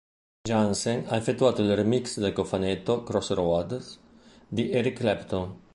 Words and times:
Jansen 0.47 1.03
ha 1.09 1.15
effettuato 1.15 1.61
il 1.61 1.75
remix 1.75 2.17
del 2.17 2.33
cofanetto 2.33 3.03
"Crossroads" 3.03 3.99
di 4.47 4.71
Eric 4.71 4.97
Clapton. 4.97 5.59